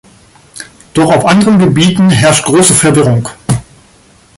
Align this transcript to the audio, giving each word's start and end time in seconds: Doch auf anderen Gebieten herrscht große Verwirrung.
Doch 0.95 1.11
auf 1.15 1.27
anderen 1.27 1.59
Gebieten 1.59 2.09
herrscht 2.09 2.45
große 2.45 2.73
Verwirrung. 2.73 3.29